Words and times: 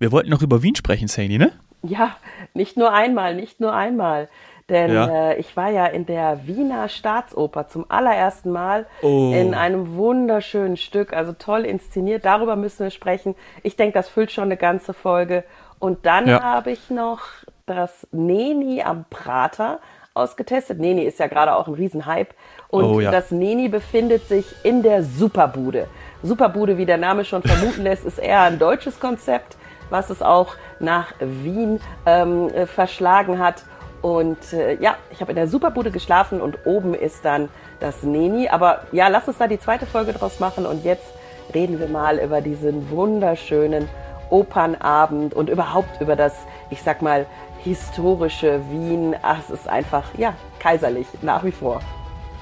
wir 0.00 0.10
wollten 0.12 0.30
noch 0.30 0.42
über 0.42 0.62
Wien 0.62 0.74
sprechen, 0.74 1.06
Saini, 1.08 1.38
ne? 1.38 1.52
Ja, 1.82 2.16
nicht 2.54 2.76
nur 2.76 2.92
einmal, 2.92 3.34
nicht 3.36 3.60
nur 3.60 3.72
einmal. 3.72 4.28
Denn 4.68 4.92
Ja. 4.92 5.30
äh, 5.30 5.36
ich 5.38 5.56
war 5.56 5.70
ja 5.70 5.86
in 5.86 6.06
der 6.06 6.46
Wiener 6.46 6.88
Staatsoper 6.88 7.68
zum 7.68 7.86
allerersten 7.88 8.50
Mal 8.50 8.86
Oh. 9.02 9.32
in 9.34 9.54
einem 9.54 9.94
wunderschönen 9.96 10.76
Stück, 10.76 11.12
also 11.12 11.32
toll 11.32 11.64
inszeniert. 11.64 12.24
Darüber 12.24 12.56
müssen 12.56 12.84
wir 12.84 12.90
sprechen. 12.90 13.34
Ich 13.62 13.76
denke, 13.76 13.94
das 13.94 14.08
füllt 14.08 14.30
schon 14.30 14.44
eine 14.44 14.56
ganze 14.56 14.92
Folge. 14.94 15.44
Und 15.78 16.06
dann 16.06 16.28
Ja. 16.28 16.42
habe 16.42 16.70
ich 16.70 16.88
noch 16.90 17.20
das 17.66 18.06
Neni 18.12 18.82
am 18.82 19.04
Prater 19.10 19.80
ausgetestet. 20.14 20.78
Neni 20.78 21.02
ist 21.02 21.18
ja 21.18 21.26
gerade 21.26 21.54
auch 21.56 21.66
ein 21.66 21.74
Riesenhype. 21.74 22.34
Und 22.68 22.84
Oh, 22.84 23.00
ja. 23.00 23.10
das 23.10 23.30
Neni 23.32 23.68
befindet 23.68 24.28
sich 24.28 24.44
in 24.64 24.82
der 24.82 25.02
Superbude. 25.02 25.88
Superbude, 26.22 26.76
wie 26.78 26.86
der 26.86 26.98
Name 26.98 27.24
schon 27.24 27.42
vermuten 27.42 27.82
lässt, 27.82 28.04
ist 28.04 28.18
eher 28.18 28.42
ein 28.42 28.58
deutsches 28.58 29.00
Konzept, 29.00 29.56
was 29.90 30.10
es 30.10 30.22
auch 30.22 30.54
nach 30.78 31.12
Wien 31.20 31.80
ähm, 32.06 32.48
äh, 32.48 32.66
verschlagen 32.66 33.38
hat. 33.38 33.64
Und 34.02 34.52
äh, 34.52 34.76
ja, 34.80 34.96
ich 35.10 35.20
habe 35.20 35.32
in 35.32 35.36
der 35.36 35.48
Superbude 35.48 35.90
geschlafen 35.90 36.40
und 36.40 36.64
oben 36.64 36.94
ist 36.94 37.24
dann 37.24 37.48
das 37.80 38.02
Neni. 38.02 38.48
Aber 38.48 38.82
ja, 38.92 39.08
lass 39.08 39.28
uns 39.28 39.38
da 39.38 39.46
die 39.46 39.58
zweite 39.58 39.86
Folge 39.86 40.12
draus 40.12 40.40
machen. 40.40 40.64
Und 40.64 40.84
jetzt 40.84 41.06
reden 41.54 41.78
wir 41.78 41.88
mal 41.88 42.18
über 42.18 42.40
diesen 42.40 42.90
wunderschönen 42.90 43.88
Opernabend 44.30 45.34
und 45.34 45.50
überhaupt 45.50 46.00
über 46.00 46.16
das, 46.16 46.34
ich 46.70 46.82
sag 46.82 47.02
mal, 47.02 47.26
historische 47.62 48.60
Wien. 48.70 49.14
Ach, 49.22 49.38
es 49.40 49.50
ist 49.50 49.68
einfach, 49.68 50.04
ja, 50.16 50.34
kaiserlich, 50.58 51.06
nach 51.20 51.44
wie 51.44 51.52
vor. 51.52 51.80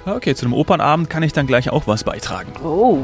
Okay, 0.07 0.35
zu 0.35 0.45
dem 0.45 0.55
Opernabend 0.55 1.11
kann 1.11 1.23
ich 1.23 1.33
dann 1.33 1.47
gleich 1.47 1.71
auch 1.71 1.87
was 1.87 2.05
beitragen. 2.05 2.53
Oh. 2.65 2.99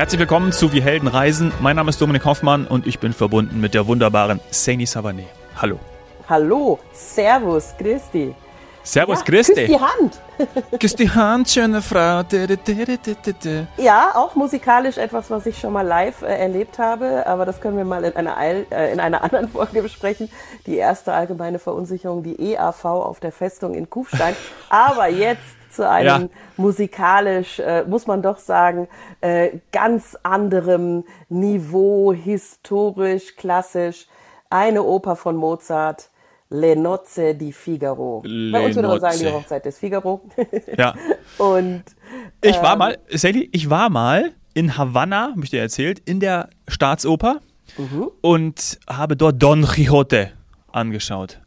Herzlich 0.00 0.18
willkommen 0.18 0.50
zu 0.50 0.72
Wir 0.72 0.80
Helden 0.80 1.08
reisen. 1.08 1.52
Mein 1.60 1.76
Name 1.76 1.90
ist 1.90 2.00
Dominik 2.00 2.24
Hoffmann 2.24 2.66
und 2.66 2.86
ich 2.86 3.00
bin 3.00 3.12
verbunden 3.12 3.60
mit 3.60 3.74
der 3.74 3.86
wunderbaren 3.86 4.40
Saini 4.50 4.86
Savané. 4.86 5.24
Hallo. 5.60 5.78
Hallo, 6.26 6.78
Servus, 6.90 7.74
Christi. 7.76 8.34
Servus, 8.82 9.18
ja, 9.18 9.24
Christi. 9.26 9.52
Küss 9.52 9.66
die 9.66 9.78
Hand. 9.78 10.20
Küss 10.80 10.96
die 10.96 11.10
Hand, 11.10 11.50
schöne 11.50 11.82
Frau. 11.82 12.22
Ja, 13.76 14.12
auch 14.14 14.34
musikalisch 14.36 14.96
etwas, 14.96 15.30
was 15.30 15.44
ich 15.44 15.58
schon 15.58 15.74
mal 15.74 15.86
live 15.86 16.22
äh, 16.22 16.28
erlebt 16.28 16.78
habe, 16.78 17.26
aber 17.26 17.44
das 17.44 17.60
können 17.60 17.76
wir 17.76 17.84
mal 17.84 18.02
in 18.02 18.16
einer, 18.16 18.38
äh, 18.40 18.92
in 18.94 19.00
einer 19.00 19.22
anderen 19.22 19.50
Folge 19.50 19.82
besprechen. 19.82 20.30
Die 20.64 20.76
erste 20.76 21.12
allgemeine 21.12 21.58
Verunsicherung, 21.58 22.22
die 22.22 22.54
EAV 22.54 22.86
auf 22.86 23.20
der 23.20 23.32
Festung 23.32 23.74
in 23.74 23.90
Kufstein. 23.90 24.34
Aber 24.70 25.08
jetzt 25.08 25.59
zu 25.70 25.88
einem 25.88 26.06
Ja. 26.06 26.28
musikalisch, 26.56 27.58
äh, 27.60 27.84
muss 27.84 28.06
man 28.06 28.22
doch 28.22 28.38
sagen, 28.38 28.88
äh, 29.20 29.58
ganz 29.72 30.16
anderem 30.22 31.04
Niveau, 31.28 32.12
historisch, 32.12 33.36
klassisch. 33.36 34.06
Eine 34.50 34.82
Oper 34.82 35.16
von 35.16 35.36
Mozart. 35.36 36.10
Le 36.52 36.74
Nozze 36.74 37.36
di 37.36 37.52
Figaro. 37.52 38.22
Bei 38.24 38.60
uns 38.66 38.74
würde 38.74 38.88
man 38.88 38.98
sagen, 39.00 39.18
die. 39.20 39.26
Hochzeit 39.30 39.64
des 39.64 39.78
Figaro. 39.78 40.20
Ja. 40.76 40.94
Und 41.38 41.84
Ich 42.42 42.60
war 42.60 42.72
Ähm. 42.72 42.78
mal, 42.80 42.98
Sally, 43.10 43.48
ich 43.52 43.70
war 43.70 43.88
mal 43.88 44.32
in 44.52 44.76
Havanna, 44.76 45.30
habe 45.30 45.44
ich 45.44 45.50
dir 45.50 45.60
erzählt, 45.60 46.00
in 46.00 46.18
der 46.18 46.48
Staatsoper 46.66 47.38
Mhm. 47.78 48.10
und 48.20 48.80
habe 48.88 49.16
dort 49.16 49.40
Don 49.40 49.62
Quixote 49.64 50.32
angeschaut. 50.72 51.40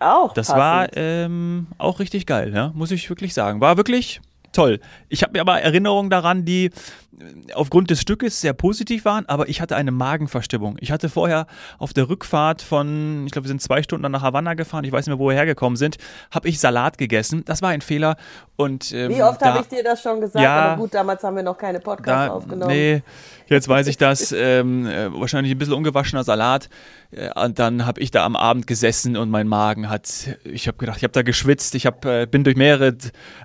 Auch 0.00 0.32
Das 0.32 0.48
passend. 0.48 0.60
war 0.60 0.88
ähm, 0.96 1.66
auch 1.78 2.00
richtig 2.00 2.26
geil, 2.26 2.52
ja, 2.54 2.72
muss 2.74 2.90
ich 2.90 3.08
wirklich 3.08 3.34
sagen. 3.34 3.60
War 3.60 3.76
wirklich 3.76 4.20
toll. 4.52 4.80
Ich 5.08 5.22
habe 5.22 5.32
mir 5.32 5.40
aber 5.40 5.60
Erinnerungen 5.60 6.10
daran, 6.10 6.44
die 6.44 6.66
äh, 6.66 7.52
aufgrund 7.54 7.90
des 7.90 8.00
Stückes 8.00 8.40
sehr 8.40 8.52
positiv 8.52 9.04
waren, 9.04 9.26
aber 9.28 9.48
ich 9.48 9.60
hatte 9.60 9.76
eine 9.76 9.90
Magenverstimmung. 9.90 10.76
Ich 10.80 10.90
hatte 10.90 11.08
vorher 11.08 11.46
auf 11.78 11.92
der 11.92 12.08
Rückfahrt 12.08 12.62
von, 12.62 13.24
ich 13.26 13.32
glaube, 13.32 13.46
wir 13.46 13.50
sind 13.50 13.62
zwei 13.62 13.82
Stunden 13.82 14.10
nach 14.10 14.22
Havanna 14.22 14.54
gefahren, 14.54 14.84
ich 14.84 14.92
weiß 14.92 15.06
nicht 15.06 15.14
mehr, 15.14 15.18
wo 15.18 15.28
wir 15.28 15.34
hergekommen 15.34 15.76
sind, 15.76 15.98
habe 16.30 16.48
ich 16.48 16.60
Salat 16.60 16.98
gegessen. 16.98 17.44
Das 17.44 17.62
war 17.62 17.70
ein 17.70 17.80
Fehler. 17.80 18.16
Und, 18.56 18.92
ähm, 18.92 19.10
Wie 19.10 19.22
oft 19.22 19.40
habe 19.42 19.60
ich 19.60 19.68
dir 19.68 19.82
das 19.82 20.02
schon 20.02 20.20
gesagt? 20.20 20.42
Ja. 20.42 20.72
Aber 20.72 20.82
gut, 20.82 20.94
damals 20.94 21.22
haben 21.22 21.36
wir 21.36 21.42
noch 21.42 21.56
keine 21.56 21.80
Podcasts 21.80 22.28
da, 22.28 22.32
aufgenommen. 22.34 22.70
Nee, 22.70 23.02
jetzt 23.46 23.68
weiß 23.68 23.86
ich 23.86 23.96
das. 23.96 24.32
ähm, 24.36 24.86
äh, 24.86 25.12
wahrscheinlich 25.12 25.52
ein 25.52 25.58
bisschen 25.58 25.74
ungewaschener 25.74 26.24
Salat. 26.24 26.68
Äh, 27.10 27.30
und 27.42 27.58
dann 27.58 27.86
habe 27.86 28.00
ich 28.00 28.10
da 28.10 28.24
am 28.24 28.36
Abend 28.36 28.66
gesessen 28.66 29.16
und 29.16 29.30
mein 29.30 29.48
Magen 29.48 29.88
hat, 29.88 30.36
ich 30.44 30.68
habe 30.68 30.76
gedacht, 30.76 30.98
ich 30.98 31.04
habe 31.04 31.12
da 31.12 31.22
geschwitzt. 31.22 31.74
Ich 31.74 31.86
hab, 31.86 32.04
äh, 32.04 32.26
bin 32.26 32.44
durch 32.44 32.56
mehrere 32.56 32.96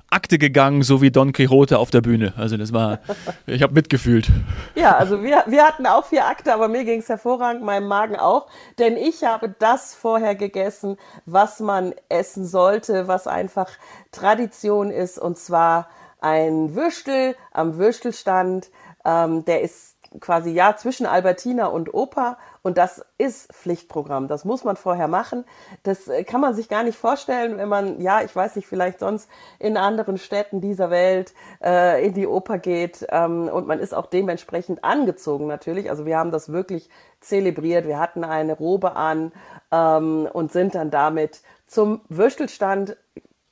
Akte 0.10 0.38
gegangen, 0.38 0.84
so 0.84 0.95
wie 1.02 1.12
Don 1.12 1.34
Quixote 1.34 1.80
auf 1.80 1.92
der 1.92 2.02
Bühne. 2.02 2.34
Also 2.38 2.58
das 2.58 2.74
war, 2.74 3.00
ich 3.46 3.62
habe 3.62 3.74
mitgefühlt. 3.74 4.28
Ja, 4.76 4.98
also 4.98 5.24
wir, 5.24 5.44
wir 5.48 5.64
hatten 5.64 5.86
auch 5.86 6.06
vier 6.06 6.26
Akte, 6.26 6.54
aber 6.54 6.68
mir 6.68 6.86
ging 6.86 7.00
es 7.00 7.10
hervorragend, 7.10 7.64
meinem 7.64 7.88
Magen 7.88 8.16
auch. 8.16 8.48
Denn 8.80 8.98
ich 8.98 9.24
habe 9.24 9.54
das 9.60 9.94
vorher 9.94 10.36
gegessen, 10.36 10.98
was 11.26 11.60
man 11.60 11.94
essen 12.10 12.46
sollte, 12.46 13.08
was 13.08 13.28
einfach 13.28 13.70
Tradition 14.12 14.92
ist. 14.92 15.18
Und 15.18 15.38
zwar 15.38 15.90
ein 16.20 16.76
Würstel 16.76 17.36
am 17.52 17.78
Würstelstand. 17.78 18.70
Ähm, 19.06 19.46
der 19.46 19.62
ist 19.62 19.95
quasi 20.20 20.52
ja 20.52 20.76
zwischen 20.76 21.06
Albertina 21.06 21.68
und 21.68 21.94
Oper 21.94 22.38
und 22.62 22.78
das 22.78 23.06
ist 23.18 23.54
Pflichtprogramm. 23.54 24.28
Das 24.28 24.46
muss 24.46 24.64
man 24.64 24.76
vorher 24.76 25.08
machen. 25.08 25.46
Das 25.84 26.08
äh, 26.08 26.24
kann 26.24 26.42
man 26.42 26.54
sich 26.54 26.70
gar 26.70 26.84
nicht 26.84 26.98
vorstellen, 26.98 27.58
wenn 27.58 27.70
man 27.70 28.02
ja, 28.02 28.22
ich 28.22 28.36
weiß 28.36 28.56
nicht, 28.56 28.68
vielleicht 28.68 29.00
sonst 29.00 29.30
in 29.60 29.78
anderen 29.78 30.18
Städten 30.18 30.62
dieser 30.62 30.90
Welt 30.90 31.34
äh, 31.64 32.06
in 32.06 32.14
die 32.14 32.28
Oper 32.28 32.58
geht 32.58 33.06
ähm, 33.10 33.48
und 33.48 33.68
man 33.68 33.80
ist 33.80 33.94
auch 33.94 34.08
dementsprechend 34.08 34.84
angezogen 34.84 35.48
natürlich. 35.48 35.90
Also 35.90 36.06
wir 36.06 36.18
haben 36.18 36.32
das 36.32 36.52
wirklich 36.52 36.90
zelebriert. 37.20 37.88
Wir 37.88 38.00
hatten 38.00 38.24
eine 38.24 38.54
Robe 38.54 38.96
an 38.96 39.32
ähm, 39.72 40.28
und 40.32 40.52
sind 40.52 40.76
dann 40.76 40.92
damit 40.92 41.42
zum 41.68 42.02
Würstelstand 42.10 42.98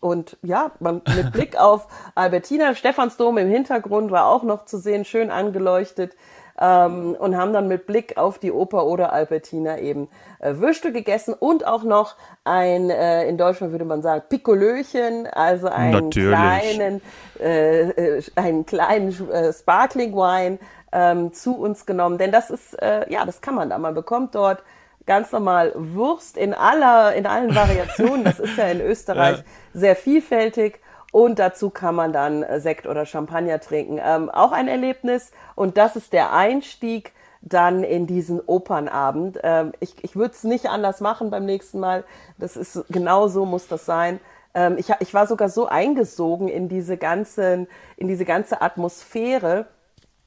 und 0.04 0.38
ja, 0.42 0.72
man, 0.80 1.02
mit 1.16 1.32
Blick 1.34 1.58
auf 1.58 1.88
Albertina, 2.14 2.76
Stephansdom 2.76 3.38
im 3.38 3.50
Hintergrund 3.50 4.12
war 4.12 4.28
auch 4.28 4.44
noch 4.44 4.66
zu 4.66 4.78
sehen, 4.78 5.06
schön 5.06 5.32
angeleuchtet. 5.32 6.16
Ähm, 6.60 7.16
und 7.18 7.36
haben 7.36 7.52
dann 7.52 7.68
mit 7.68 7.88
Blick 7.88 8.18
auf 8.18 8.38
die 8.38 8.52
Oper 8.52 8.86
oder 8.86 9.12
Albertina 9.12 9.80
eben 9.80 10.08
äh, 10.40 10.54
Würstel 10.58 10.92
gegessen 10.92 11.34
und 11.34 11.66
auch 11.66 11.84
noch 11.84 12.16
ein, 12.44 12.92
äh, 12.92 13.28
in 13.28 13.40
Deutschland 13.40 13.72
würde 13.72 13.86
man 13.86 14.04
sagen, 14.04 14.24
Pikolöchen, 14.30 15.26
also 15.28 15.68
einen 15.68 16.10
Natürlich. 16.10 16.30
kleinen, 16.30 17.02
äh, 17.40 17.90
äh, 17.90 18.24
einen 18.36 18.66
kleinen 18.68 19.32
äh, 19.32 19.52
Sparkling 19.52 20.14
Wine 20.14 20.60
ähm, 20.92 21.34
zu 21.34 21.56
uns 21.58 21.88
genommen. 21.88 22.20
Denn 22.20 22.32
das 22.32 22.52
ist, 22.52 22.76
äh, 22.82 23.12
ja, 23.12 23.26
das 23.26 23.42
kann 23.42 23.56
man 23.56 23.72
da. 23.72 23.80
Man 23.80 23.96
bekommt 23.96 24.36
dort 24.36 24.62
ganz 25.08 25.32
normal 25.32 25.74
Wurst 25.76 26.38
in 26.38 26.54
aller, 26.54 27.16
in 27.16 27.26
allen 27.26 27.54
Variationen. 27.56 28.24
Das 28.24 28.40
ist 28.40 28.58
ja 28.58 28.68
in 28.68 28.80
Österreich 28.86 29.40
Ja. 29.40 29.44
sehr 29.74 29.96
vielfältig. 29.96 30.80
Und 31.14 31.38
dazu 31.38 31.70
kann 31.70 31.94
man 31.94 32.12
dann 32.12 32.42
äh, 32.42 32.60
Sekt 32.60 32.88
oder 32.88 33.06
Champagner 33.06 33.60
trinken. 33.60 34.00
Ähm, 34.04 34.32
auch 34.32 34.52
ein 34.52 34.68
Erlebnis. 34.68 35.32
Und 35.54 35.78
das 35.78 35.96
ist 35.96 36.12
der 36.12 36.34
Einstieg 36.34 37.14
dann 37.42 37.84
in 37.84 38.08
diesen 38.08 38.42
Opernabend. 38.42 39.40
Ähm, 39.44 39.74
ich 39.80 40.04
ich 40.04 40.16
würde 40.16 40.34
es 40.34 40.44
nicht 40.44 40.66
anders 40.66 41.02
machen 41.02 41.30
beim 41.30 41.46
nächsten 41.46 41.80
Mal. 41.80 42.04
Das 42.40 42.58
ist 42.58 42.84
genau 42.90 43.28
so 43.28 43.46
muss 43.46 43.68
das 43.68 43.86
sein. 43.86 44.20
Ähm, 44.56 44.78
ich, 44.80 44.90
ich 45.02 45.14
war 45.14 45.28
sogar 45.28 45.50
so 45.50 45.68
eingesogen 45.68 46.48
in 46.48 46.68
diese 46.68 46.98
ganzen, 46.98 47.68
in 47.96 48.08
diese 48.08 48.26
ganze 48.26 48.64
Atmosphäre, 48.64 49.68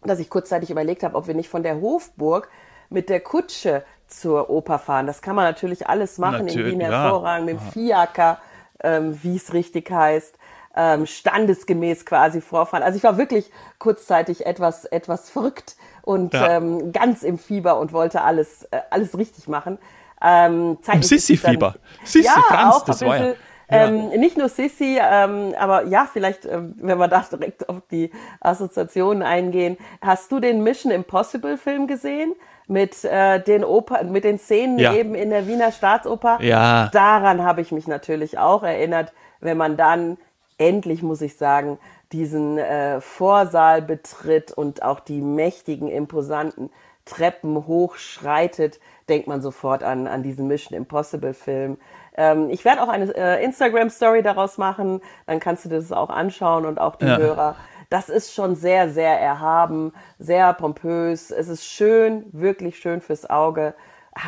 dass 0.04 0.20
ich 0.20 0.30
kurzzeitig 0.30 0.70
überlegt 0.70 1.02
habe, 1.02 1.16
ob 1.16 1.26
wir 1.26 1.34
nicht 1.34 1.48
von 1.48 1.64
der 1.64 1.80
Hofburg 1.80 2.48
mit 2.90 3.08
der 3.08 3.18
Kutsche 3.18 3.82
zur 4.06 4.50
Oper 4.50 4.78
fahren. 4.78 5.08
Das 5.08 5.20
kann 5.20 5.34
man 5.34 5.46
natürlich 5.46 5.88
alles 5.88 6.18
machen 6.18 6.42
in 6.42 6.46
Natürlich, 6.46 6.74
Wien 6.74 6.80
ja. 6.80 6.90
hervorragend, 6.90 7.46
mit 7.46 7.56
dem 7.56 7.72
Fiaker, 7.72 8.38
ähm, 8.84 9.18
wie 9.24 9.34
es 9.34 9.52
richtig 9.52 9.90
heißt, 9.90 10.38
ähm, 10.76 11.06
standesgemäß 11.06 12.04
quasi 12.06 12.40
vorfahren. 12.40 12.82
Also 12.82 12.96
ich 12.96 13.04
war 13.04 13.18
wirklich 13.18 13.50
kurzzeitig 13.78 14.46
etwas, 14.46 14.84
etwas 14.84 15.30
verrückt 15.30 15.76
und 16.02 16.34
Ja. 16.34 16.56
ähm, 16.56 16.92
ganz 16.92 17.22
im 17.22 17.38
Fieber 17.38 17.78
und 17.78 17.92
wollte 17.92 18.22
alles, 18.22 18.64
äh, 18.70 18.80
alles 18.90 19.16
richtig 19.16 19.48
machen. 19.48 19.78
Ähm, 20.22 20.78
Sissi-Fieber. 21.00 21.74
Sissi, 22.04 22.26
ja, 22.26 22.42
Franz, 22.48 22.76
auch 22.76 22.84
das 22.84 23.02
war 23.02 23.16
ja-. 23.18 23.34
Ähm, 23.68 24.10
nicht 24.10 24.38
nur 24.38 24.48
Sissi, 24.48 24.96
ähm, 25.02 25.52
aber 25.58 25.86
ja, 25.86 26.08
vielleicht, 26.10 26.44
ähm, 26.44 26.76
wenn 26.80 26.98
wir 26.98 27.08
da 27.08 27.24
direkt 27.28 27.68
auf 27.68 27.82
die 27.90 28.12
Assoziationen 28.40 29.24
eingehen. 29.24 29.76
Hast 30.00 30.30
du 30.30 30.38
den 30.38 30.62
Mission 30.62 30.92
Impossible 30.92 31.58
Film 31.58 31.88
gesehen? 31.88 32.34
Mit, 32.68 33.04
äh, 33.04 33.40
den 33.40 33.64
Oper, 33.64 34.02
mit 34.04 34.24
den 34.24 34.38
Szenen 34.38 34.78
Ja. 34.78 34.92
eben 34.92 35.14
in 35.14 35.30
der 35.30 35.46
Wiener 35.46 35.70
Staatsoper? 35.72 36.38
Ja. 36.42 36.88
Daran 36.92 37.44
habe 37.44 37.60
ich 37.60 37.70
mich 37.72 37.86
natürlich 37.86 38.38
auch 38.38 38.62
erinnert, 38.64 39.12
wenn 39.40 39.56
man 39.56 39.76
dann 39.76 40.16
endlich, 40.58 41.02
muss 41.02 41.20
ich 41.20 41.36
sagen, 41.36 41.78
diesen 42.12 42.58
äh, 42.58 43.00
Vorsaal 43.00 43.82
betritt 43.82 44.52
und 44.52 44.82
auch 44.82 45.00
die 45.00 45.20
mächtigen, 45.20 45.88
imposanten 45.88 46.70
Treppen 47.04 47.66
hochschreitet, 47.66 48.80
denkt 49.08 49.28
man 49.28 49.40
sofort 49.40 49.82
an, 49.82 50.06
an 50.06 50.22
diesen 50.22 50.46
Mission 50.48 50.76
Impossible 50.76 51.34
Film. 51.34 51.78
Ähm, 52.16 52.50
ich 52.50 52.64
werde 52.64 52.82
auch 52.82 52.88
eine 52.88 53.14
äh, 53.14 53.44
Instagram-Story 53.44 54.22
daraus 54.22 54.58
machen, 54.58 55.00
dann 55.26 55.40
kannst 55.40 55.64
du 55.64 55.68
das 55.68 55.92
auch 55.92 56.10
anschauen 56.10 56.66
und 56.66 56.80
auch 56.80 56.96
die 56.96 57.06
ja. 57.06 57.16
Hörer. 57.16 57.56
Das 57.90 58.08
ist 58.08 58.34
schon 58.34 58.56
sehr, 58.56 58.90
sehr 58.90 59.20
erhaben, 59.20 59.92
sehr 60.18 60.52
pompös. 60.54 61.30
Es 61.30 61.48
ist 61.48 61.64
schön, 61.64 62.24
wirklich 62.32 62.78
schön 62.78 63.00
fürs 63.00 63.30
Auge. 63.30 63.74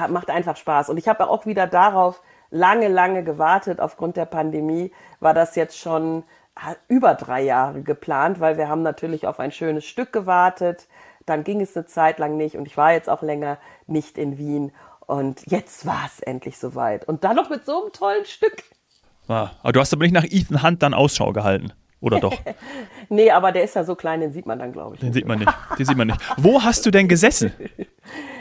Macht 0.09 0.31
einfach 0.31 0.57
Spaß. 0.57 0.91
Und 0.91 0.99
ich 0.99 1.09
habe 1.09 1.29
auch 1.29 1.45
wieder 1.45 1.67
darauf 1.67 2.21
lange, 2.51 2.89
lange 2.89 3.25
gewartet. 3.25 3.81
Aufgrund 3.81 4.17
der 4.17 4.27
Pandemie 4.27 4.93
war 5.21 5.35
das 5.35 5.57
jetzt 5.57 5.79
schon 5.79 6.25
über 6.89 7.15
drei 7.15 7.43
Jahre 7.43 7.83
geplant, 7.83 8.41
weil 8.41 8.59
wir 8.59 8.69
haben 8.69 8.83
natürlich 8.83 9.27
auf 9.27 9.39
ein 9.41 9.53
schönes 9.53 9.85
Stück 9.85 10.13
gewartet. 10.13 10.89
Dann 11.27 11.45
ging 11.45 11.61
es 11.61 11.77
eine 11.77 11.87
Zeit 11.87 12.19
lang 12.19 12.37
nicht 12.37 12.57
und 12.57 12.67
ich 12.67 12.77
war 12.77 12.93
jetzt 12.93 13.09
auch 13.09 13.23
länger 13.23 13.59
nicht 13.87 14.19
in 14.19 14.39
Wien. 14.39 14.73
Und 15.01 15.43
jetzt 15.47 15.87
war 15.87 16.05
es 16.07 16.21
endlich 16.21 16.59
soweit. 16.59 17.07
Und 17.07 17.25
dann 17.25 17.37
noch 17.37 17.49
mit 17.49 17.65
so 17.65 17.83
einem 17.83 17.93
tollen 17.93 18.25
Stück. 18.25 18.65
Ah, 19.29 19.51
aber 19.63 19.73
du 19.73 19.81
hast 19.81 19.93
aber 19.93 20.05
nicht 20.05 20.15
nach 20.15 20.25
Ethan 20.25 20.63
Hunt 20.63 20.83
dann 20.83 20.95
Ausschau 20.95 21.33
gehalten. 21.33 21.73
Oder 22.01 22.21
doch? 22.21 22.35
nee, 23.09 23.31
aber 23.31 23.53
der 23.53 23.65
ist 23.65 23.75
ja 23.75 23.85
so 23.85 23.95
klein, 23.95 24.21
den 24.21 24.33
sieht 24.33 24.47
man 24.47 24.59
dann, 24.59 24.73
glaube 24.73 24.95
ich. 24.95 25.01
Den 25.01 25.13
sieht 25.13 25.27
man 25.27 25.39
nicht. 25.39 25.53
Den 25.79 25.87
sieht 25.87 25.97
man 25.97 26.07
nicht. 26.09 26.21
Wo 26.37 26.63
hast 26.63 26.87
du 26.87 26.91
denn 26.91 27.09
gesessen? 27.09 27.53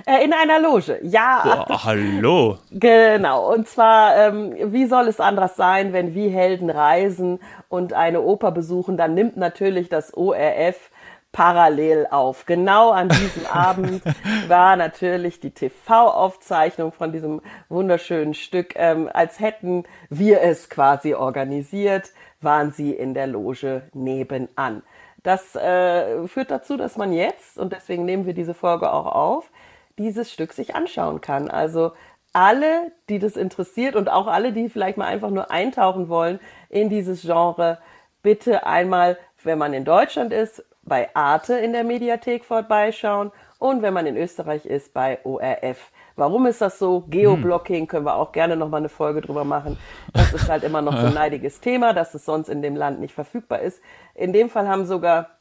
Äh, 0.10 0.24
in 0.24 0.32
einer 0.32 0.62
Loge, 0.62 1.00
ja. 1.04 1.66
Boah, 1.68 1.84
hallo. 1.84 2.60
Genau. 2.72 3.54
Und 3.54 3.68
zwar, 3.68 4.16
ähm, 4.16 4.56
wie 4.72 4.86
soll 4.86 5.10
es 5.10 5.20
anders 5.20 5.58
sein, 5.58 5.92
wenn 5.92 6.16
wie 6.16 6.30
Helden 6.30 6.70
reisen 6.70 7.40
und 7.68 7.92
eine 7.92 8.22
Oper 8.22 8.54
besuchen, 8.54 8.96
dann 8.96 9.16
nimmt 9.16 9.36
natürlich 9.36 9.90
das 9.90 10.16
ORF 10.16 10.92
parallel 11.38 12.08
auf. 12.10 12.48
Genau 12.48 12.90
an 12.90 13.10
diesem 13.10 13.46
Abend 13.52 14.02
war 14.48 14.76
natürlich 14.76 15.40
die 15.40 15.52
TV-Aufzeichnung 15.52 16.92
von 16.92 17.12
diesem 17.12 17.42
wunderschönen 17.70 18.34
Stück, 18.34 18.74
ähm, 18.76 19.08
als 19.14 19.40
hätten 19.40 19.84
wir 20.10 20.42
es 20.42 20.68
quasi 20.68 21.14
organisiert 21.14 22.12
waren 22.40 22.72
sie 22.72 22.92
in 22.92 23.16
der 23.16 23.26
Loge 23.26 23.84
nebenan. 23.94 24.84
Das 25.24 25.56
äh, 25.56 26.28
führt 26.28 26.52
dazu, 26.52 26.78
dass 26.78 26.98
man 26.98 27.12
jetzt, 27.12 27.58
und 27.58 27.74
deswegen 27.74 28.06
nehmen 28.06 28.26
wir 28.26 28.34
diese 28.34 28.54
Folge 28.54 28.92
auch 28.92 29.08
auf, 29.08 29.52
dieses 29.98 30.32
Stück 30.32 30.54
sich 30.54 30.76
anschauen 30.76 31.22
kann. 31.22 31.50
Also 31.50 31.94
alle, 32.34 32.92
die 33.10 33.18
das 33.18 33.36
interessiert 33.36 33.96
und 33.96 34.10
auch 34.10 34.28
alle, 34.28 34.54
die 34.54 34.70
vielleicht 34.70 34.98
mal 34.98 35.08
einfach 35.08 35.32
nur 35.32 35.50
eintauchen 35.50 36.10
wollen 36.10 36.40
in 36.70 36.90
dieses 36.90 37.22
Genre, 37.24 37.80
bitte 38.22 38.66
einmal, 38.68 39.18
wenn 39.44 39.58
man 39.58 39.74
in 39.74 39.86
Deutschland 39.86 40.32
ist, 40.32 40.64
bei 40.88 41.14
Arte 41.16 41.56
in 41.58 41.74
der 41.74 41.84
Mediathek 41.84 42.46
vorbeischauen 42.46 43.32
und 43.60 43.82
wenn 43.82 43.94
man 43.94 44.06
in 44.06 44.18
Österreich 44.18 44.66
ist, 44.66 44.94
bei 44.94 45.20
ORF. 45.24 45.92
Warum 46.16 46.46
ist 46.46 46.62
das 46.62 46.80
so? 46.80 47.04
Geoblocking 47.08 47.88
können 47.88 48.06
wir 48.06 48.16
auch 48.16 48.32
gerne 48.32 48.56
nochmal 48.56 48.82
eine 48.82 48.90
Folge 48.90 49.22
drüber 49.22 49.44
machen. 49.44 49.78
Das 50.14 50.34
ist 50.34 50.50
halt 50.50 50.64
immer 50.64 50.82
noch 50.82 50.98
so 50.98 51.06
ein 51.06 51.14
leidiges 51.16 51.60
Thema, 51.60 51.94
dass 51.94 52.14
es 52.14 52.26
sonst 52.26 52.50
in 52.50 52.62
dem 52.62 52.76
Land 52.76 53.00
nicht 53.00 53.14
verfügbar 53.14 53.60
ist. 53.62 53.82
In 54.16 54.34
dem 54.34 54.50
Fall 54.50 54.68
haben 54.68 54.86
sogar 54.86 55.37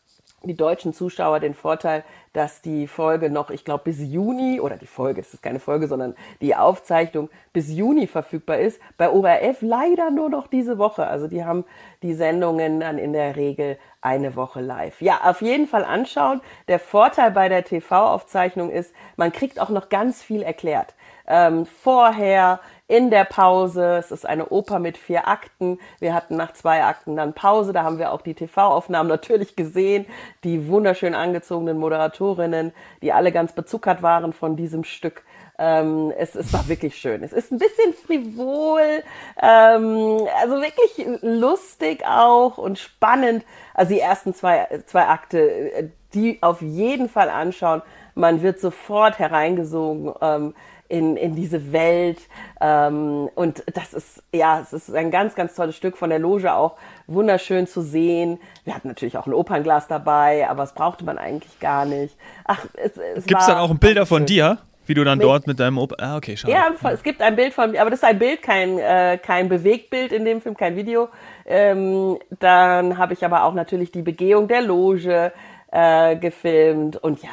die 0.49 0.57
deutschen 0.57 0.93
Zuschauer 0.93 1.41
den 1.41 1.55
Vorteil, 1.55 2.05
dass 2.33 2.61
die 2.61 2.87
Folge 2.87 3.31
noch, 3.31 3.51
ich 3.51 3.65
glaube, 3.65 3.85
bis 3.85 3.99
Juni, 4.01 4.61
oder 4.61 4.77
die 4.77 4.87
Folge, 4.87 5.21
es 5.21 5.33
ist 5.33 5.43
keine 5.43 5.61
Folge, 5.61 5.89
sondern 5.89 6.15
die 6.41 6.55
Aufzeichnung 6.55 7.31
bis 7.53 7.71
Juni 7.71 8.07
verfügbar 8.07 8.59
ist. 8.59 8.81
Bei 8.99 9.11
ORF 9.11 9.63
leider 9.63 10.11
nur 10.11 10.29
noch 10.29 10.47
diese 10.47 10.79
Woche. 10.79 11.07
Also 11.07 11.29
die 11.29 11.45
haben 11.45 11.65
die 12.03 12.15
Sendungen 12.15 12.81
dann 12.81 12.99
in 12.99 13.13
der 13.13 13.37
Regel 13.37 13.79
eine 14.01 14.37
Woche 14.37 14.61
live. 14.61 15.01
Ja, 15.01 15.21
auf 15.25 15.43
jeden 15.43 15.67
Fall 15.67 15.85
anschauen. 15.85 16.41
Der 16.69 16.79
Vorteil 16.79 17.31
bei 17.31 17.49
der 17.49 17.65
TV-Aufzeichnung 17.65 18.71
ist, 18.71 18.95
man 19.17 19.33
kriegt 19.33 19.59
auch 19.61 19.71
noch 19.71 19.89
ganz 19.89 20.23
viel 20.23 20.43
erklärt. 20.43 20.95
Ähm, 21.27 21.67
vorher, 21.67 22.61
in 22.89 23.11
der 23.11 23.25
Pause. 23.25 23.97
Es 23.99 24.11
ist 24.11 24.27
eine 24.27 24.49
Oper 24.49 24.79
mit 24.79 24.97
vier 24.97 25.29
Akten. 25.29 25.79
Wir 25.99 26.15
hatten 26.15 26.37
nach 26.37 26.53
zwei 26.53 26.85
Akten 26.85 27.17
dann 27.17 27.33
Pause. 27.33 27.73
Da 27.73 27.83
haben 27.83 27.99
wir 27.99 28.13
auch 28.13 28.23
die 28.23 28.35
TV-Aufnahmen 28.35 29.09
natürlich 29.09 29.57
gesehen. 29.57 30.07
Die 30.45 30.69
wunderschön 30.69 31.15
angezogenen 31.15 31.79
Moderatorinnen, 31.79 32.73
die 33.03 33.13
alle 33.13 33.33
ganz 33.33 33.53
bezuckert 33.53 34.03
waren 34.03 34.33
von 34.33 34.57
diesem 34.57 34.85
Stück. 34.85 35.25
Ähm, 35.59 36.13
es, 36.17 36.35
es 36.35 36.53
war 36.53 36.69
wirklich 36.69 36.97
schön. 36.97 37.23
Es 37.23 37.33
ist 37.33 37.51
ein 37.51 37.59
bisschen 37.59 37.95
frivol, 37.95 39.03
ähm, 39.41 40.27
also 40.41 40.61
wirklich 40.61 41.07
lustig 41.23 42.05
auch 42.07 42.59
und 42.59 42.79
spannend. 42.79 43.45
Also 43.73 43.95
die 43.95 44.01
ersten 44.01 44.35
zwei, 44.35 44.83
zwei 44.87 45.07
Akte, 45.07 45.91
die 46.13 46.43
auf 46.43 46.61
jeden 46.61 47.09
Fall 47.09 47.31
anschauen. 47.31 47.83
Man 48.15 48.43
wird 48.43 48.61
sofort 48.61 49.19
hereingesogen. 49.19 50.13
Ähm, 50.21 50.55
in, 50.89 51.17
in 51.17 51.35
diese 51.35 51.73
Welt. 51.73 52.19
Ähm, 52.61 53.29
und 53.35 53.63
das 53.75 53.93
ist, 53.93 54.23
ja, 54.33 54.61
es 54.61 54.73
ist 54.73 54.95
ein 54.95 55.11
ganz, 55.11 55.35
ganz 55.35 55.55
tolles 55.55 55.77
Stück 55.77 55.97
von 55.97 56.11
der 56.11 56.19
Loge 56.19 56.55
auch 56.55 56.77
wunderschön 57.07 57.67
zu 57.67 57.83
sehen. 57.83 58.39
Wir 58.65 58.75
hatten 58.75 58.89
natürlich 58.89 59.17
auch 59.17 59.27
ein 59.27 59.35
Opernglas 59.35 59.89
dabei, 59.89 60.49
aber 60.49 60.63
das 60.63 60.75
brauchte 60.75 61.05
man 61.05 61.19
eigentlich 61.19 61.59
gar 61.61 61.85
nicht. 61.85 62.17
Ach, 62.45 62.65
es, 62.75 62.97
es 62.97 63.27
Gibt 63.27 63.41
es 63.41 63.47
dann 63.47 63.59
auch 63.59 63.75
Bilder 63.77 64.07
von 64.07 64.27
dir? 64.27 64.59
Wie 64.87 64.95
du 64.95 65.03
dann 65.03 65.19
mit, 65.19 65.25
dort 65.25 65.49
mit 65.49 65.59
deinem 65.59 65.79
Opa. 65.79 65.97
Ah, 65.99 66.17
okay, 66.17 66.37
schade. 66.37 66.53
Ja, 66.53 66.69
es 66.93 67.03
gibt 67.03 67.21
ein 67.21 67.35
Bild 67.35 67.53
von 67.53 67.73
mir, 67.73 67.81
aber 67.81 67.91
das 67.91 67.99
ist 67.99 68.05
ein 68.05 68.21
Bild, 68.21 68.41
kein, 68.41 68.79
äh, 68.79 69.19
kein 69.21 69.49
Bewegtbild 69.49 70.13
in 70.13 70.25
dem 70.25 70.41
Film, 70.41 70.57
kein 70.57 70.77
Video. 70.77 71.09
Ähm, 71.45 72.19
dann 72.39 72.97
habe 72.97 73.13
ich 73.13 73.25
aber 73.25 73.43
auch 73.43 73.55
natürlich 73.55 73.91
die 73.91 74.03
Begehung 74.03 74.47
der 74.47 74.63
Loge 74.63 75.33
äh, 75.73 76.17
gefilmt 76.17 76.97
und 76.99 77.21
ja, 77.23 77.31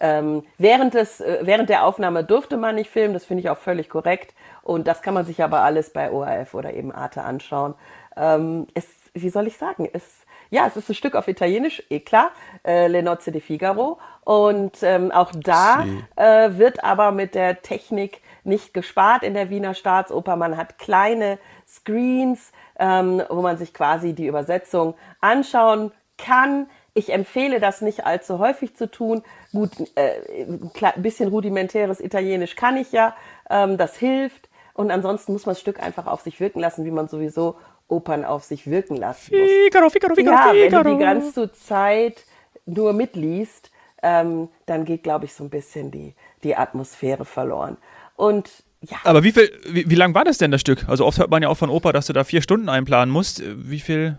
ähm, 0.00 0.44
während, 0.58 0.94
des, 0.94 1.20
äh, 1.20 1.38
während 1.42 1.68
der 1.68 1.84
Aufnahme 1.84 2.24
durfte 2.24 2.56
man 2.56 2.74
nicht 2.74 2.90
filmen, 2.90 3.14
das 3.14 3.24
finde 3.24 3.42
ich 3.42 3.50
auch 3.50 3.58
völlig 3.58 3.88
korrekt. 3.88 4.34
Und 4.62 4.86
das 4.86 5.02
kann 5.02 5.14
man 5.14 5.24
sich 5.24 5.42
aber 5.42 5.62
alles 5.62 5.90
bei 5.90 6.10
ORF 6.10 6.54
oder 6.54 6.74
eben 6.74 6.92
Arte 6.92 7.22
anschauen. 7.22 7.74
Ähm, 8.16 8.66
es, 8.74 8.86
wie 9.14 9.30
soll 9.30 9.46
ich 9.46 9.56
sagen, 9.56 9.88
es, 9.92 10.26
ja, 10.50 10.66
es 10.66 10.76
ist 10.76 10.88
ein 10.88 10.94
Stück 10.94 11.14
auf 11.14 11.28
Italienisch, 11.28 11.82
eh 11.90 12.00
klar, 12.00 12.30
äh, 12.64 12.88
Le 12.88 13.02
Nozze 13.02 13.32
di 13.32 13.40
Figaro. 13.40 13.98
Und 14.24 14.82
ähm, 14.82 15.12
auch 15.12 15.32
da 15.34 15.84
äh, 16.16 16.50
wird 16.58 16.82
aber 16.82 17.12
mit 17.12 17.34
der 17.34 17.62
Technik 17.62 18.20
nicht 18.44 18.74
gespart 18.74 19.22
in 19.22 19.34
der 19.34 19.50
Wiener 19.50 19.74
Staatsoper. 19.74 20.36
Man 20.36 20.56
hat 20.56 20.78
kleine 20.78 21.38
Screens, 21.66 22.52
ähm, 22.78 23.22
wo 23.28 23.42
man 23.42 23.56
sich 23.56 23.72
quasi 23.72 24.14
die 24.14 24.26
Übersetzung 24.26 24.94
anschauen 25.20 25.92
kann. 26.18 26.68
Ich 26.96 27.12
empfehle 27.12 27.60
das 27.60 27.82
nicht 27.82 28.06
allzu 28.06 28.38
häufig 28.38 28.74
zu 28.74 28.90
tun. 28.90 29.22
Gut, 29.52 29.70
äh, 29.96 30.46
ein 30.46 31.02
bisschen 31.02 31.28
rudimentäres 31.28 32.00
Italienisch 32.00 32.56
kann 32.56 32.78
ich 32.78 32.90
ja, 32.90 33.14
ähm, 33.50 33.76
das 33.76 33.96
hilft. 33.96 34.48
Und 34.72 34.90
ansonsten 34.90 35.32
muss 35.32 35.44
man 35.44 35.54
das 35.54 35.60
Stück 35.60 35.82
einfach 35.82 36.06
auf 36.06 36.22
sich 36.22 36.40
wirken 36.40 36.58
lassen, 36.58 36.86
wie 36.86 36.90
man 36.90 37.06
sowieso 37.06 37.56
Opern 37.88 38.24
auf 38.24 38.44
sich 38.44 38.66
wirken 38.70 38.96
lassen 38.96 39.38
muss. 39.38 39.50
Figaro, 39.64 39.90
Figaro, 39.90 40.14
Figaro, 40.14 40.34
ja, 40.34 40.52
Figaro. 40.52 40.84
wenn 40.84 40.92
du 40.92 40.98
die 40.98 41.04
ganze 41.04 41.52
Zeit 41.52 42.24
nur 42.64 42.94
mitliest, 42.94 43.70
ähm, 44.02 44.48
dann 44.64 44.86
geht, 44.86 45.02
glaube 45.02 45.26
ich, 45.26 45.34
so 45.34 45.44
ein 45.44 45.50
bisschen 45.50 45.90
die, 45.90 46.14
die 46.44 46.56
Atmosphäre 46.56 47.26
verloren. 47.26 47.76
Und 48.16 48.50
ja. 48.80 48.96
Aber 49.04 49.22
wie 49.22 49.32
viel, 49.32 49.50
wie, 49.68 49.90
wie 49.90 49.94
lang 49.94 50.14
war 50.14 50.24
das 50.24 50.38
denn 50.38 50.50
das 50.50 50.62
Stück? 50.62 50.88
Also 50.88 51.04
oft 51.04 51.18
hört 51.18 51.30
man 51.30 51.42
ja 51.42 51.50
auch 51.50 51.58
von 51.58 51.68
Oper, 51.68 51.92
dass 51.92 52.06
du 52.06 52.14
da 52.14 52.24
vier 52.24 52.40
Stunden 52.40 52.70
einplanen 52.70 53.12
musst. 53.12 53.42
Wie 53.44 53.80
viel 53.80 54.18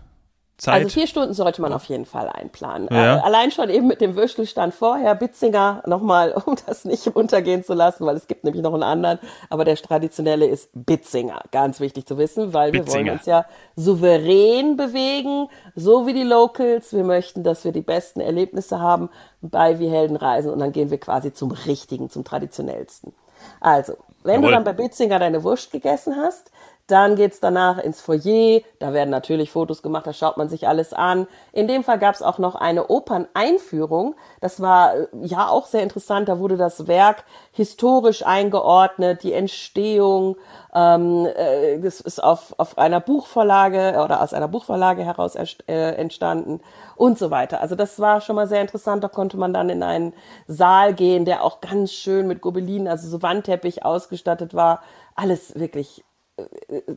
Zeit? 0.58 0.74
Also 0.74 0.88
vier 0.88 1.06
Stunden 1.06 1.32
sollte 1.34 1.62
man 1.62 1.72
auf 1.72 1.84
jeden 1.84 2.04
Fall 2.04 2.28
einplanen. 2.28 2.88
Ja. 2.90 3.16
Äh, 3.16 3.20
allein 3.20 3.50
schon 3.50 3.70
eben 3.70 3.86
mit 3.86 4.00
dem 4.00 4.16
Würstelstand 4.16 4.74
vorher, 4.74 5.14
Bitzinger 5.14 5.82
nochmal, 5.86 6.32
um 6.46 6.56
das 6.66 6.84
nicht 6.84 7.06
untergehen 7.06 7.64
zu 7.64 7.74
lassen, 7.74 8.04
weil 8.04 8.16
es 8.16 8.26
gibt 8.26 8.44
nämlich 8.44 8.62
noch 8.62 8.74
einen 8.74 8.82
anderen, 8.82 9.18
aber 9.48 9.64
der 9.64 9.76
traditionelle 9.76 10.46
ist 10.46 10.70
Bitzinger. 10.74 11.42
Ganz 11.52 11.80
wichtig 11.80 12.06
zu 12.06 12.18
wissen, 12.18 12.52
weil 12.52 12.72
Bitzinger. 12.72 12.86
wir 12.86 13.06
wollen 13.06 13.18
uns 13.18 13.26
ja 13.26 13.46
souverän 13.76 14.76
bewegen, 14.76 15.48
so 15.76 16.06
wie 16.06 16.12
die 16.12 16.24
Locals. 16.24 16.92
Wir 16.92 17.04
möchten, 17.04 17.44
dass 17.44 17.64
wir 17.64 17.72
die 17.72 17.80
besten 17.80 18.20
Erlebnisse 18.20 18.80
haben 18.80 19.10
bei 19.40 19.78
Wie 19.78 19.88
Helden 19.88 20.16
reisen 20.16 20.50
und 20.50 20.58
dann 20.58 20.72
gehen 20.72 20.90
wir 20.90 20.98
quasi 20.98 21.32
zum 21.32 21.52
richtigen, 21.52 22.10
zum 22.10 22.24
traditionellsten. 22.24 23.14
Also, 23.60 23.94
wenn 24.24 24.42
Jawohl. 24.42 24.48
du 24.48 24.54
dann 24.56 24.64
bei 24.64 24.72
Bitzinger 24.72 25.20
deine 25.20 25.44
Wurst 25.44 25.70
gegessen 25.70 26.16
hast, 26.16 26.50
dann 26.88 27.16
geht's 27.16 27.38
danach 27.38 27.78
ins 27.78 28.00
Foyer, 28.00 28.62
da 28.78 28.94
werden 28.94 29.10
natürlich 29.10 29.50
Fotos 29.50 29.82
gemacht, 29.82 30.06
da 30.06 30.14
schaut 30.14 30.38
man 30.38 30.48
sich 30.48 30.66
alles 30.66 30.94
an. 30.94 31.26
In 31.52 31.68
dem 31.68 31.84
Fall 31.84 31.98
gab's 31.98 32.22
auch 32.22 32.38
noch 32.38 32.54
eine 32.54 32.88
Operneinführung. 32.88 34.14
Das 34.40 34.62
war 34.62 34.94
äh, 34.96 35.06
ja 35.22 35.48
auch 35.48 35.66
sehr 35.66 35.82
interessant, 35.82 36.30
da 36.30 36.38
wurde 36.38 36.56
das 36.56 36.86
Werk 36.86 37.24
historisch 37.52 38.24
eingeordnet, 38.24 39.22
die 39.22 39.34
Entstehung. 39.34 40.36
Ähm, 40.74 41.26
äh, 41.26 41.78
das 41.78 42.00
ist 42.00 42.24
auf, 42.24 42.54
auf 42.56 42.78
einer 42.78 43.00
Buchvorlage 43.00 44.00
oder 44.02 44.22
aus 44.22 44.32
einer 44.32 44.48
Buchvorlage 44.48 45.04
heraus 45.04 45.34
äh, 45.34 45.92
entstanden 45.92 46.60
und 46.96 47.18
so 47.18 47.30
weiter. 47.30 47.60
Also 47.60 47.74
das 47.74 48.00
war 48.00 48.22
schon 48.22 48.36
mal 48.36 48.46
sehr 48.46 48.62
interessant. 48.62 49.04
Da 49.04 49.08
konnte 49.08 49.36
man 49.36 49.52
dann 49.52 49.68
in 49.68 49.82
einen 49.82 50.14
Saal 50.46 50.94
gehen, 50.94 51.26
der 51.26 51.44
auch 51.44 51.60
ganz 51.60 51.92
schön 51.92 52.26
mit 52.26 52.40
Gobelinen, 52.40 52.88
also 52.88 53.08
so 53.08 53.20
Wandteppich 53.20 53.84
ausgestattet 53.84 54.54
war. 54.54 54.82
Alles 55.14 55.58
wirklich 55.58 56.04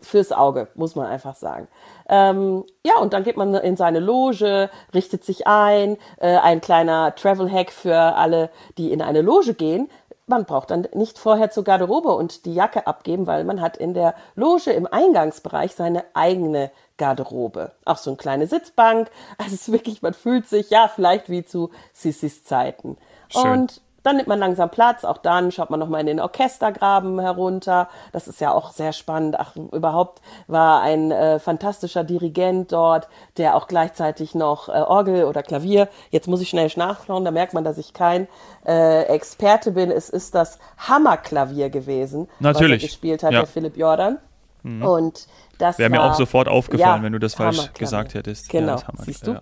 fürs 0.02 0.32
Auge, 0.32 0.68
muss 0.76 0.96
man 0.96 1.08
einfach 1.08 1.36
sagen. 1.36 1.68
Ähm, 2.10 2.64
ja, 2.86 2.98
und 3.00 3.14
dann 3.14 3.24
geht 3.24 3.38
man 3.38 3.54
in 3.56 3.78
seine 3.78 4.00
Loge, 4.00 4.70
richtet 4.94 5.24
sich 5.24 5.48
ein. 5.48 5.98
Äh, 6.18 6.38
ein 6.38 6.62
kleiner 6.62 7.16
Travel-Hack 7.16 7.72
für 7.72 7.98
alle, 7.98 8.50
die 8.78 8.92
in 8.92 9.02
eine 9.02 9.22
Loge 9.22 9.54
gehen. 9.54 9.90
man 10.28 10.46
braucht 10.46 10.72
dann 10.72 10.88
nicht 10.94 11.18
vorher 11.18 11.50
zur 11.52 11.66
Garderobe 11.66 12.10
und 12.10 12.46
die 12.46 12.54
Jacke 12.54 12.88
abgeben, 12.88 13.28
weil 13.28 13.44
man 13.44 13.60
hat 13.60 13.76
in 13.76 13.94
der 13.94 14.16
Loge 14.36 14.72
im 14.72 14.88
Eingangsbereich 14.88 15.76
seine 15.76 16.06
eigene 16.14 16.72
Garderobe. 16.98 17.72
Auch 17.84 17.98
so 17.98 18.12
eine 18.12 18.18
kleine 18.18 18.48
Sitzbank. 18.48 19.10
Also 19.38 19.56
es 19.56 19.68
ist 19.68 19.72
wirklich, 19.72 20.02
man 20.02 20.14
fühlt 20.14 20.48
sich 20.48 20.70
ja 20.70 20.88
vielleicht 20.88 21.30
wie 21.30 21.44
zu 21.44 21.72
Sissis 21.94 22.44
Zeiten. 22.44 22.98
Schön. 23.30 23.52
Und 23.52 23.82
dann 24.04 24.16
nimmt 24.18 24.28
man 24.28 24.40
langsam 24.40 24.70
Platz, 24.70 25.04
auch 25.06 25.18
dann 25.18 25.52
schaut 25.52 25.70
man 25.70 25.80
nochmal 25.80 26.02
in 26.02 26.08
den 26.08 26.20
Orchestergraben 26.20 27.20
herunter. 27.20 27.88
Das 28.12 28.28
ist 28.28 28.42
ja 28.42 28.52
auch 28.52 28.72
sehr 28.72 28.94
spannend. 28.94 29.36
Ach, 29.40 29.56
überhaupt 29.56 30.22
war 30.48 30.82
ein 30.82 31.12
äh, 31.12 31.40
fantastischer 31.40 32.04
Dirigent 32.04 32.72
dort, 32.72 33.08
der 33.38 33.56
auch 33.56 33.68
gleichzeitig 33.68 34.34
noch 34.36 34.70
äh, 34.70 34.72
Orgel 34.72 35.26
oder 35.26 35.44
Klavier. 35.44 35.88
Jetzt 36.10 36.28
muss 36.28 36.42
ich 36.42 36.50
schnell 36.50 36.72
nachschauen, 36.76 37.26
da 37.26 37.32
merkt 37.32 37.54
man, 37.54 37.64
dass 37.64 37.78
ich 37.78 37.94
kein 37.94 38.28
äh, 38.66 39.04
Experte 39.04 39.72
bin. 39.72 39.92
Es 39.92 40.10
ist 40.10 40.36
das 40.36 40.58
Hammerklavier 40.78 41.70
gewesen, 41.70 42.28
Natürlich. 42.40 42.78
was 42.78 42.84
er 42.84 42.88
gespielt 42.88 43.24
hat, 43.24 43.32
Ja. 43.34 43.40
der 43.40 43.48
Philipp 43.48 43.78
Jordan. 43.78 44.18
Und 44.64 45.28
das 45.58 45.80
Wäre 45.80 45.90
mir 45.90 46.04
auch 46.04 46.14
sofort 46.14 46.48
aufgefallen, 46.48 46.98
ja, 46.98 47.04
wenn 47.04 47.14
du 47.14 47.20
das 47.20 47.34
falsch 47.34 47.72
gesagt 47.74 48.14
hättest. 48.14 48.50
Genau, 48.50 48.76
Ja, 48.76 48.84
siehst 49.00 49.26
du. 49.26 49.42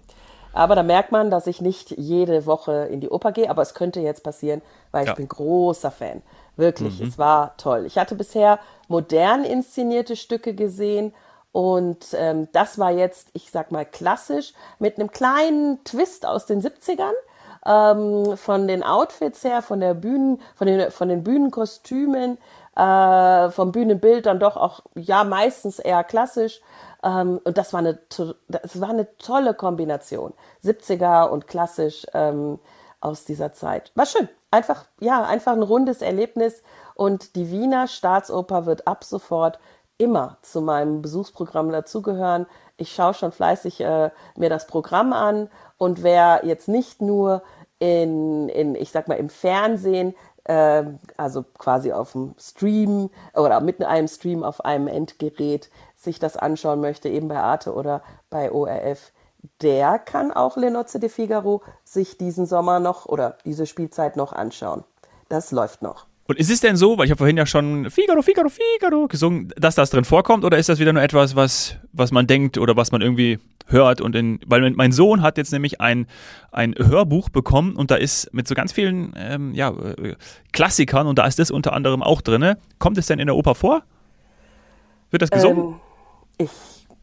Aber 0.53 0.75
da 0.75 0.83
merkt 0.83 1.11
man, 1.11 1.29
dass 1.31 1.47
ich 1.47 1.61
nicht 1.61 1.91
jede 1.91 2.45
Woche 2.45 2.87
in 2.91 3.01
die 3.01 3.09
Oper 3.09 3.31
gehe, 3.31 3.49
aber 3.49 3.61
es 3.61 3.73
könnte 3.73 3.99
jetzt 3.99 4.23
passieren, 4.23 4.61
weil 4.91 5.03
ich 5.03 5.07
Ja. 5.07 5.13
Mhm. 5.13 5.17
bin 5.17 5.27
großer 5.29 5.91
Fan. 5.91 6.21
Wirklich, 6.57 6.99
es 6.99 7.17
war 7.17 7.55
toll. 7.57 7.85
Ich 7.85 7.97
hatte 7.97 8.15
bisher 8.15 8.59
modern 8.89 9.45
inszenierte 9.45 10.15
Stücke 10.17 10.53
gesehen 10.53 11.13
und 11.51 12.07
ähm, 12.13 12.47
das 12.51 12.77
war 12.77 12.91
jetzt, 12.91 13.29
ich 13.33 13.49
sag 13.49 13.71
mal, 13.71 13.85
klassisch 13.85 14.53
mit 14.77 14.97
einem 14.99 15.09
kleinen 15.11 15.83
Twist 15.85 16.25
aus 16.25 16.45
den 16.45 16.61
70ern. 16.61 17.13
Ähm, 17.65 18.37
von 18.37 18.67
den 18.69 18.83
Outfits 18.83 19.43
her, 19.43 19.61
von 19.61 19.81
der 19.81 19.93
Bühnen, 19.93 20.41
von 20.55 20.65
den, 20.65 20.91
von 20.91 21.09
den 21.09 21.23
Bühnenkostümen, 21.23 22.37
äh, 22.79 23.51
vom 23.51 23.71
Bühnenbild 23.71 24.25
dann 24.25 24.39
doch 24.39 24.55
auch, 24.55 24.81
ja, 24.95 25.23
meistens 25.23 25.79
eher 25.79 26.03
klassisch. 26.03 26.61
Ähm, 27.03 27.39
und 27.43 27.57
das 27.57 27.73
war 27.73 27.79
eine, 27.79 27.99
das 28.47 28.79
war 28.79 28.89
eine 28.89 29.07
tolle 29.17 29.53
Kombination. 29.53 30.33
70er 30.63 31.27
und 31.29 31.47
klassisch 31.47 32.05
ähm, 32.13 32.59
aus 33.01 33.25
dieser 33.25 33.51
Zeit. 33.53 33.91
War 33.95 34.05
schön. 34.05 34.29
Einfach, 34.51 34.85
ja, 34.99 35.23
einfach 35.23 35.53
ein 35.53 35.63
rundes 35.63 36.01
Erlebnis. 36.01 36.63
Und 36.95 37.35
die 37.35 37.51
Wiener 37.51 37.87
Staatsoper 37.87 38.65
wird 38.65 38.87
ab 38.87 39.03
sofort 39.03 39.59
immer 39.97 40.37
zu 40.41 40.61
meinem 40.61 41.01
Besuchsprogramm 41.01 41.71
dazugehören. 41.71 42.45
Ich 42.77 42.93
schaue 42.93 43.13
schon 43.13 43.33
fleißig 43.33 43.81
äh, 43.81 44.09
mir 44.37 44.49
das 44.49 44.67
Programm 44.67 45.11
an 45.11 45.49
und 45.77 46.01
wer 46.01 46.45
jetzt 46.45 46.69
nicht 46.69 47.01
nur 47.01 47.43
in, 47.79 48.47
in 48.49 48.75
ich 48.75 48.91
sag 48.91 49.09
mal, 49.09 49.15
im 49.15 49.29
Fernsehen, 49.29 50.15
äh, 50.49 50.83
also 51.15 51.45
quasi 51.59 51.93
auf 51.93 52.13
dem 52.13 52.33
Stream 52.39 53.11
oder 53.35 53.61
mit 53.61 53.83
einem 53.83 54.07
Stream 54.07 54.43
auf 54.43 54.65
einem 54.65 54.87
Endgerät 54.87 55.69
sich 55.95 56.17
das 56.17 56.37
anschauen 56.37 56.81
möchte, 56.81 57.07
eben 57.07 57.27
bei 57.27 57.37
Arte 57.37 57.73
oder 57.73 58.01
bei 58.31 58.51
ORF, 58.51 59.11
der 59.61 59.99
kann 59.99 60.31
auch 60.31 60.57
Le 60.57 60.71
de 60.83 61.09
Figaro 61.09 61.61
sich 61.83 62.17
diesen 62.17 62.47
Sommer 62.47 62.79
noch 62.79 63.05
oder 63.05 63.37
diese 63.45 63.67
Spielzeit 63.67 64.15
noch 64.17 64.33
anschauen. 64.33 64.83
Das 65.29 65.51
läuft 65.51 65.83
noch. 65.83 66.08
Und 66.29 66.37
ist 66.37 66.51
es 66.51 66.61
denn 66.61 66.77
so, 66.77 66.95
weil 66.99 67.05
ich 67.05 67.11
habe 67.11 67.17
vorhin 67.17 67.37
ja 67.37 67.47
schon 67.47 67.89
Figaro, 67.89 68.21
Figaro, 68.21 68.49
Figaro 68.49 69.07
gesungen, 69.07 69.51
dass 69.57 69.73
das 69.73 69.89
drin 69.89 70.05
vorkommt 70.05 70.45
oder 70.45 70.59
ist 70.59 70.69
das 70.69 70.77
wieder 70.77 70.93
nur 70.93 71.01
etwas, 71.01 71.35
was, 71.35 71.77
was 71.91 72.11
man 72.11 72.27
denkt 72.27 72.59
oder 72.59 72.77
was 72.77 72.91
man 72.91 73.01
irgendwie 73.01 73.39
hört 73.65 73.99
und 73.99 74.15
in, 74.15 74.39
weil 74.45 74.69
mein- 74.69 74.91
Sohn 74.91 75.23
hat 75.23 75.37
jetzt 75.39 75.51
nämlich 75.51 75.81
ein, 75.81 76.05
ein 76.51 76.75
Hörbuch 76.77 77.29
bekommen 77.29 77.75
und 77.75 77.89
da 77.89 77.95
ist 77.95 78.31
mit 78.31 78.47
so 78.47 78.53
ganz 78.53 78.71
vielen 78.71 79.11
ähm, 79.17 79.55
ja, 79.55 79.69
äh, 79.71 80.15
Klassikern 80.51 81.07
und 81.07 81.17
da 81.17 81.25
ist 81.25 81.39
das 81.39 81.49
unter 81.49 81.73
anderem 81.73 82.03
auch 82.03 82.21
drin. 82.21 82.55
Kommt 82.77 82.99
es 82.99 83.07
denn 83.07 83.17
in 83.17 83.25
der 83.25 83.35
Oper 83.35 83.55
vor? 83.55 83.81
Wird 85.09 85.23
das 85.23 85.31
gesungen? 85.31 85.63
Ähm, 85.63 86.45
ich 86.45 86.51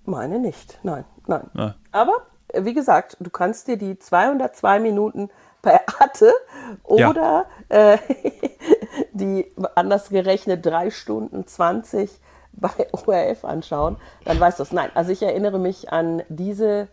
meine 0.05 0.39
nicht. 0.39 0.79
Nein, 0.85 1.05
nein. 1.27 1.51
Ja. 1.55 1.75
Aber 1.91 2.13
äh, 2.53 2.65
wie 2.65 2.75
gesagt, 2.75 3.17
du 3.19 3.29
kannst 3.31 3.67
dir 3.67 3.77
die 3.77 3.99
202 3.99 4.79
Minuten 4.79 5.31
bei 5.67 5.81
Arte 6.01 6.33
Ja. 6.89 7.11
oder 7.11 7.47
äh, 7.69 7.99
die 9.13 9.53
anders 9.75 10.09
gerechnet 10.09 10.65
3 10.65 10.91
Stunden 10.91 11.47
20 11.47 12.11
bei 12.53 12.71
ORF 12.93 13.45
anschauen, 13.45 13.97
dann 14.25 14.41
weißt 14.41 14.59
du 14.59 14.63
es. 14.63 14.73
Nein, 14.73 14.89
also 14.95 15.13
ich 15.13 15.23
erinnere 15.23 15.59
mich 15.59 15.93
an 15.93 16.23
diese, 16.31 16.89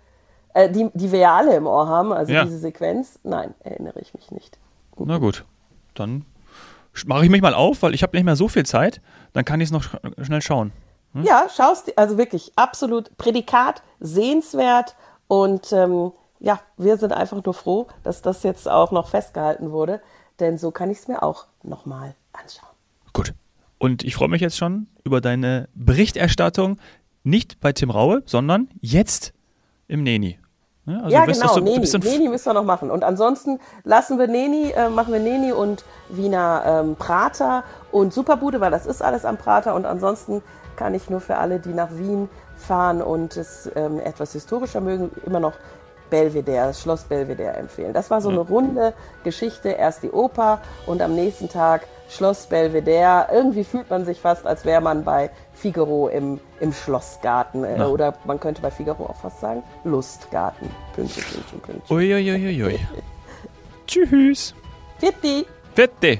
äh, 0.54 0.70
die, 0.70 0.90
die 0.94 1.12
wir 1.14 1.20
ja 1.20 1.38
alle 1.38 1.56
im 1.56 1.68
Ohr 1.68 1.88
haben, 1.88 2.12
also 2.12 2.34
Ja. 2.34 2.44
diese 2.44 2.58
Sequenz. 2.58 3.20
Nein, 3.24 3.54
erinnere 3.62 4.00
ich 4.02 4.14
mich 4.14 4.30
nicht. 4.32 4.58
Na 4.98 5.18
gut, 5.20 5.46
dann 5.96 6.26
mache 7.06 7.24
ich 7.24 7.32
mich 7.32 7.42
mal 7.42 7.54
auf, 7.54 7.82
weil 7.82 7.94
ich 7.94 8.04
habe 8.04 8.16
nicht 8.18 8.26
mehr 8.26 8.36
so 8.36 8.48
viel 8.50 8.66
Zeit. 8.66 9.00
Dann 9.32 9.46
kann 9.46 9.62
ich 9.62 9.68
es 9.68 9.72
noch 9.72 9.84
sch 9.84 9.96
schnell 10.22 10.42
schauen. 10.42 10.74
Ja, 11.22 11.48
schaust, 11.56 11.96
also 11.98 12.18
wirklich 12.18 12.52
absolut 12.56 13.16
Prädikat, 13.18 13.84
sehenswert 14.00 14.96
und 15.28 15.72
ähm, 15.72 16.12
ja, 16.44 16.60
wir 16.78 16.98
sind 16.98 17.14
einfach 17.14 17.44
nur 17.44 17.54
froh, 17.54 17.88
dass 18.04 18.22
das 18.22 18.44
jetzt 18.44 18.70
auch 18.70 18.92
noch 18.92 19.08
festgehalten 19.08 19.72
wurde, 19.72 20.02
denn 20.40 20.58
so 20.58 20.72
kann 20.72 20.92
ich 20.92 21.00
es 21.00 21.08
mir 21.08 21.24
auch 21.24 21.46
nochmal 21.64 22.16
anschauen. 22.34 22.70
Gut. 23.14 23.34
Und 23.80 24.04
ich 24.04 24.16
freue 24.16 24.28
mich 24.28 24.42
jetzt 24.42 24.58
schon 24.58 24.88
über 25.06 25.22
deine 25.22 25.70
Berichterstattung, 25.74 26.78
nicht 27.24 27.62
bei 27.62 27.72
Tim 27.72 27.90
Raue, 27.90 28.24
sondern 28.26 28.70
jetzt 28.82 29.34
im 29.88 30.04
Neni. 30.04 30.38
Ja, 30.86 30.98
also 30.98 31.10
ja, 31.10 31.26
genau, 31.26 31.56
du 31.56 31.62
Neni, 31.62 31.88
Neni 32.00 32.28
müssen 32.28 32.46
wir 32.46 32.54
noch 32.54 32.66
machen. 32.66 32.92
Und 32.92 33.06
ansonsten 33.06 33.60
lassen 33.86 34.20
wir 34.20 34.28
Neni, 34.28 34.72
äh, 34.72 34.90
machen 34.90 35.14
wir 35.14 35.22
Neni 35.22 35.54
und 35.54 35.86
Wiener 36.10 36.64
ähm, 36.66 36.98
Prater 36.98 37.64
und 37.94 38.14
Superbude, 38.14 38.60
weil 38.60 38.72
das 38.72 38.86
ist 38.86 39.02
alles 39.02 39.24
am 39.24 39.38
Prater. 39.38 39.76
Und 39.76 39.86
ansonsten 39.86 40.42
kann 40.76 40.94
ich 40.94 41.10
nur 41.10 41.22
für 41.22 41.38
alle, 41.38 41.60
die 41.60 41.74
nach 41.74 41.92
Wien 41.92 42.28
fahren 42.58 43.02
und 43.02 43.38
es 43.38 43.72
ähm, 43.76 44.00
etwas 44.00 44.34
historischer 44.34 44.82
mögen, 44.82 45.12
immer 45.26 45.40
noch 45.40 45.54
Belvedere, 46.14 46.68
das 46.68 46.80
Schloss 46.80 47.06
Belvedere 47.06 47.56
empfehlen. 47.56 47.92
Das 47.92 48.12
war 48.12 48.22
so 48.22 48.30
eine 48.30 48.42
runde 48.42 48.94
Geschichte. 49.24 49.70
Erst 49.70 50.04
die 50.04 50.12
Oper 50.12 50.62
und 50.86 51.02
am 51.02 51.16
nächsten 51.16 51.50
Tag 51.50 51.88
Schloss 52.08 52.46
Belvedere. 52.46 53.30
Irgendwie 53.34 53.64
fühlt 53.64 53.90
man 53.90 54.06
sich 54.06 54.20
fast, 54.20 54.46
als 54.46 54.64
wäre 54.64 54.80
man 54.80 55.04
bei 55.04 55.32
Figaro 55.56 56.10
im, 56.10 56.40
im 56.60 56.72
Schlossgarten. 56.72 57.64
Äh, 57.64 57.82
oder 57.82 58.14
man 58.26 58.40
könnte 58.40 58.62
bei 58.62 58.70
Figaro 58.70 59.08
auch 59.08 59.16
fast 59.16 59.40
sagen, 59.40 59.64
Lustgarten. 59.86 60.70
Pünktchen, 60.94 61.24
Pünktchen, 61.24 61.60
Pünktchen. 61.62 61.98
Uiuiuiui. 61.98 62.80
Tschüss. 63.88 64.54
Fitti! 65.00 65.48
Bitte. 65.74 66.20